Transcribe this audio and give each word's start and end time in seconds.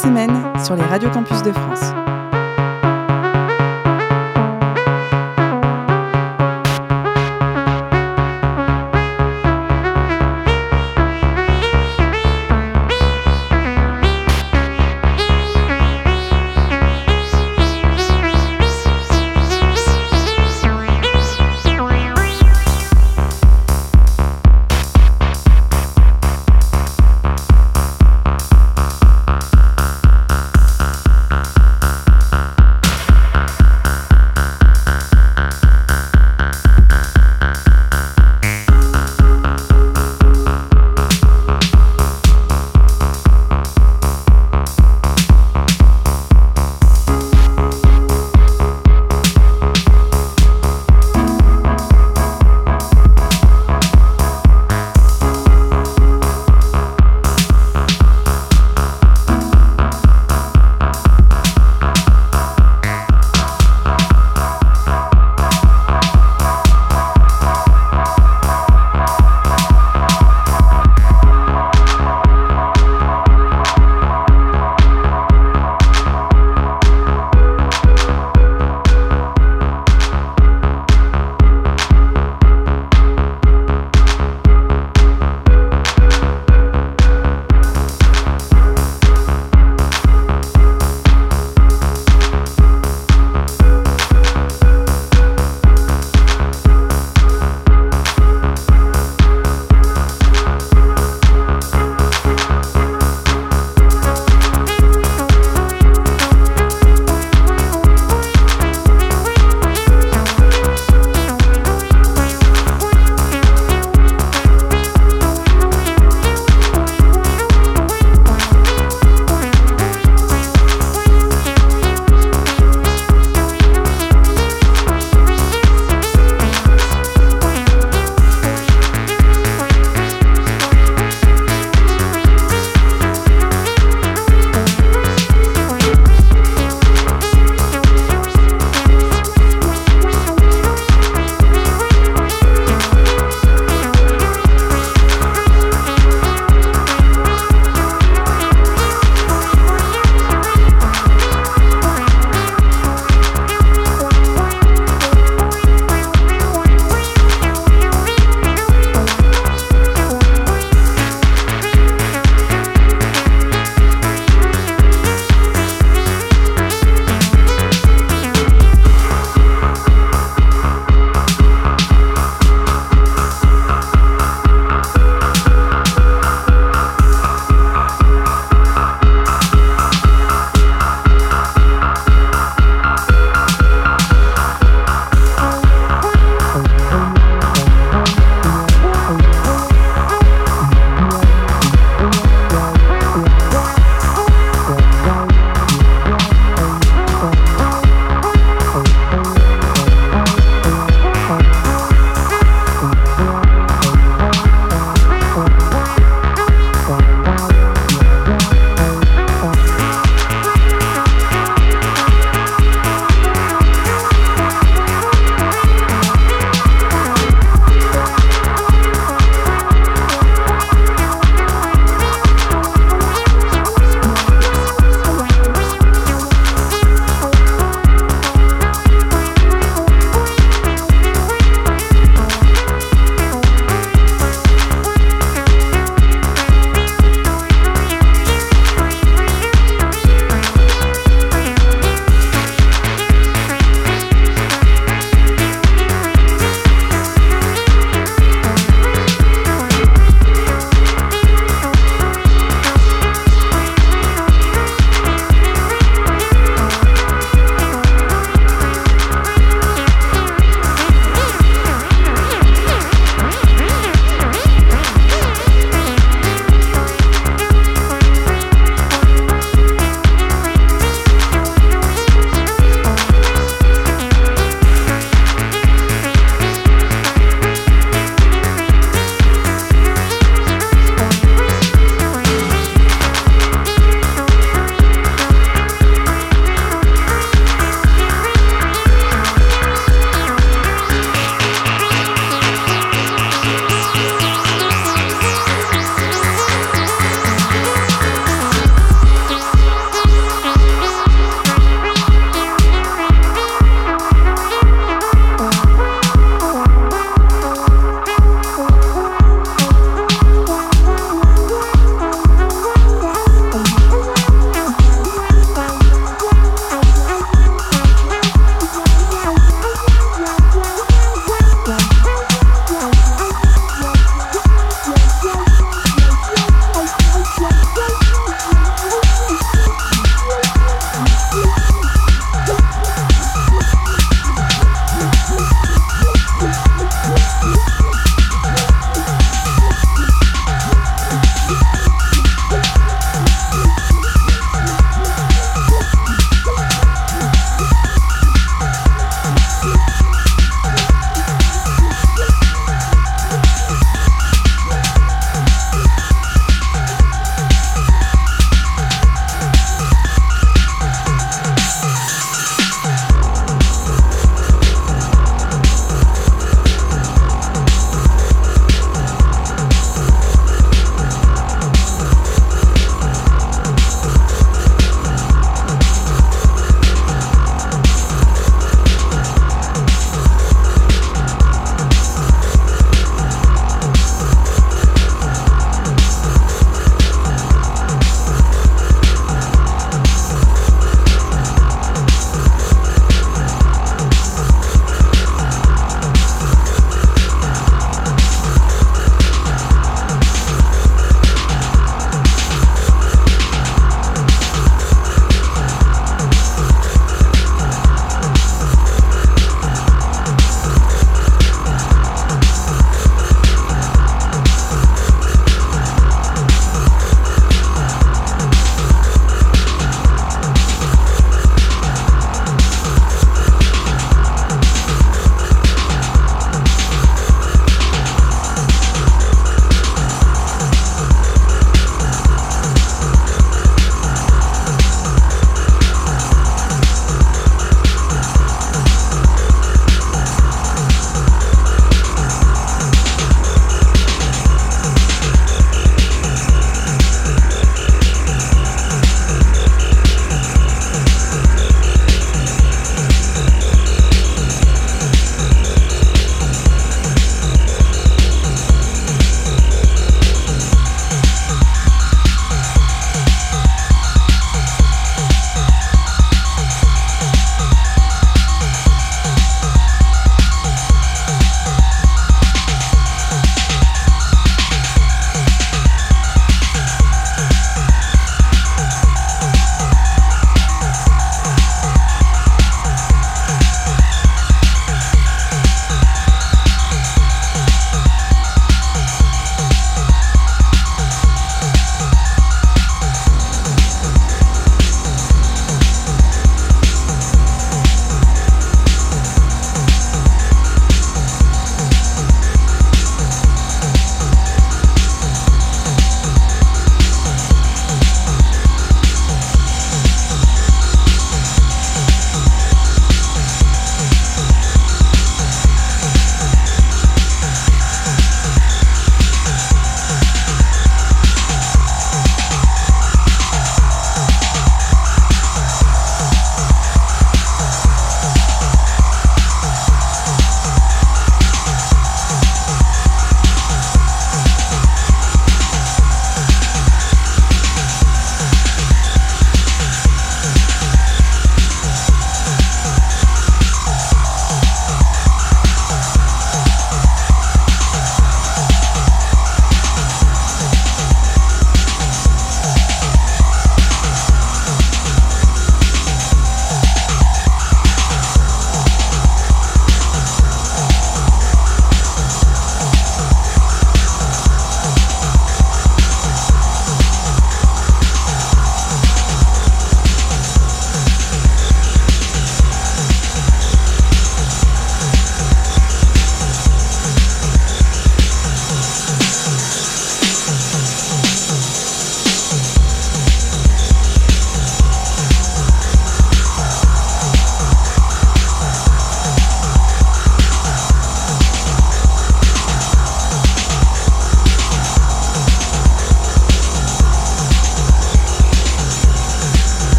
Semaine 0.00 0.30
sur 0.64 0.76
les 0.76 0.82
radios 0.82 1.10
campus 1.10 1.42
de 1.42 1.52
France. 1.52 1.99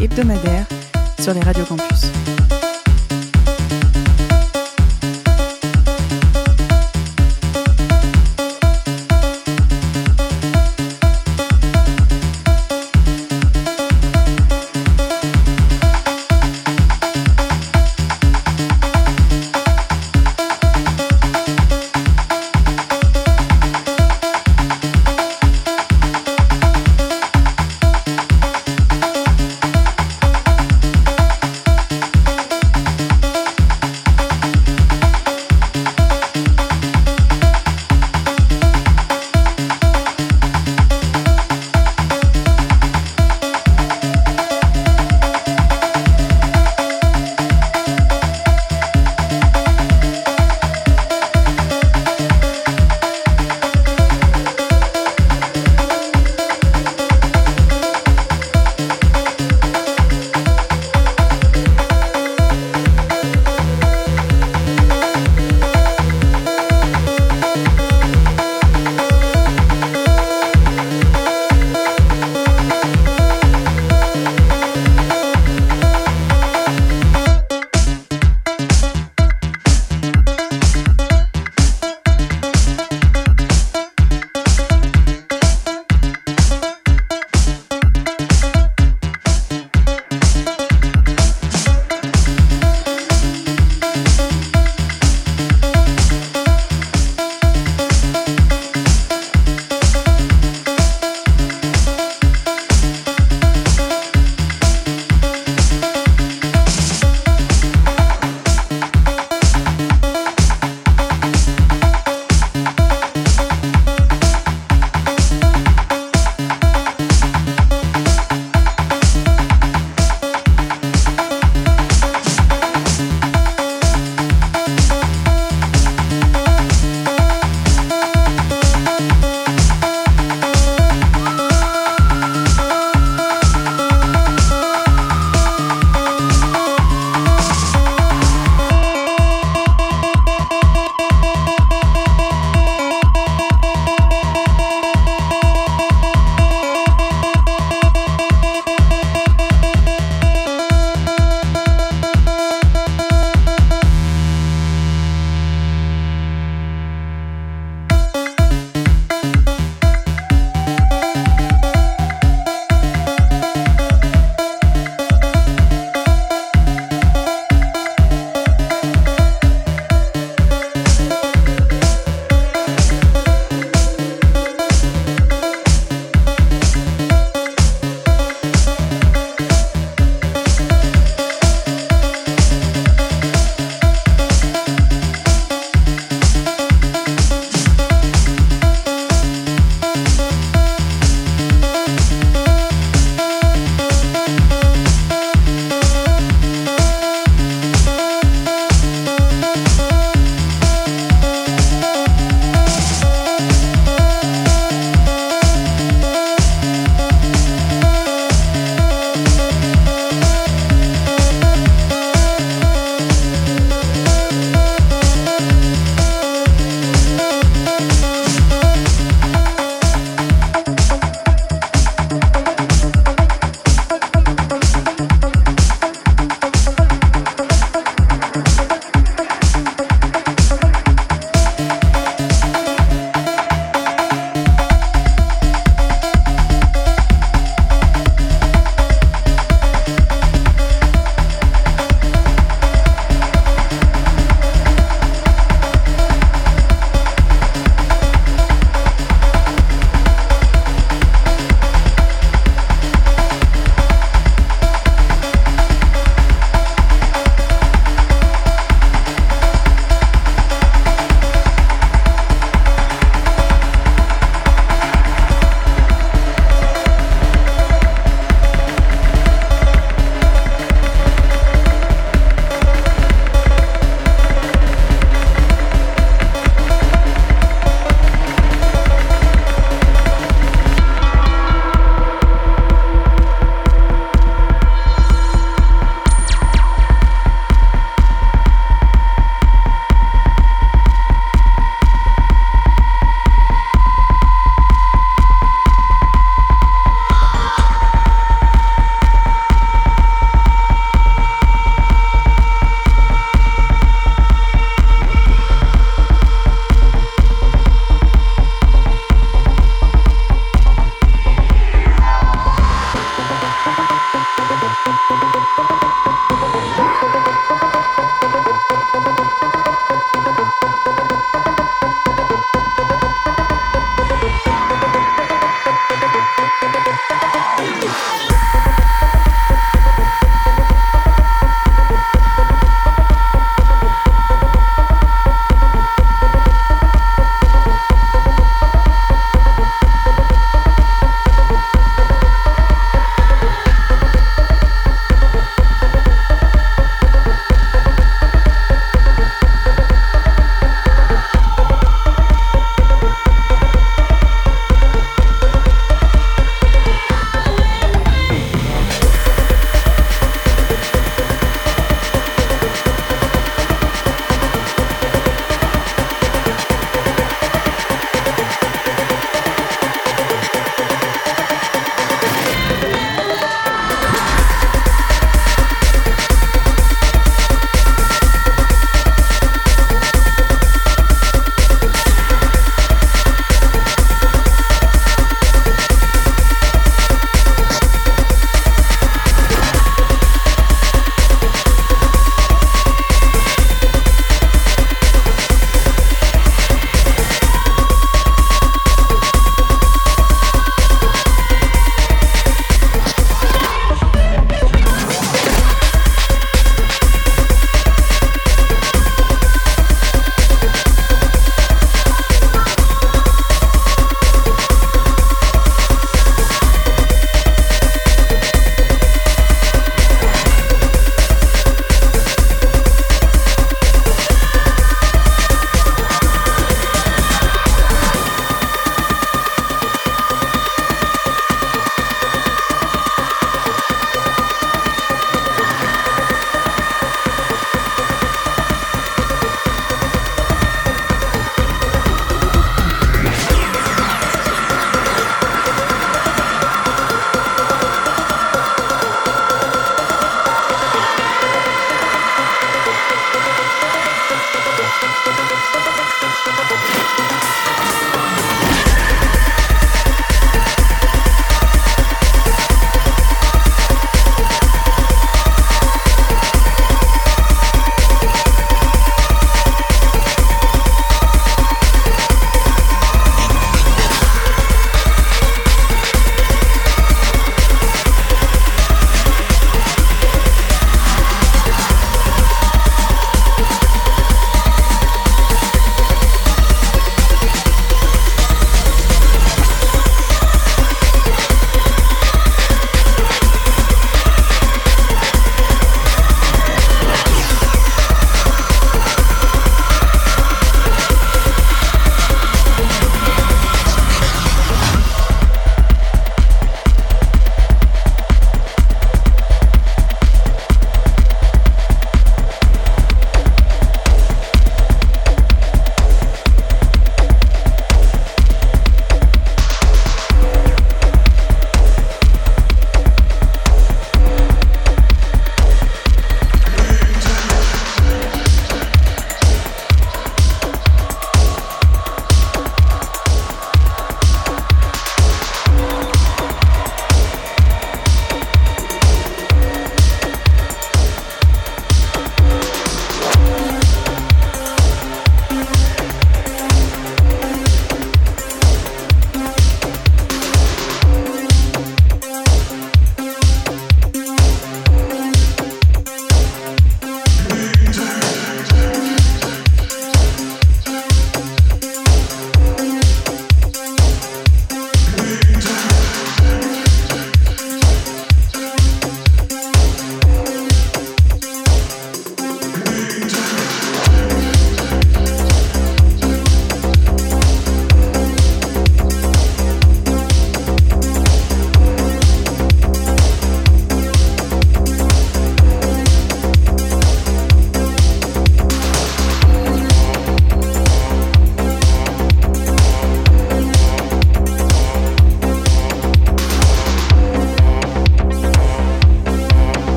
Hebdomadaire 0.00 0.66
sur 1.20 1.32
les 1.32 1.40
radios 1.40 1.64
campus. 1.64 2.10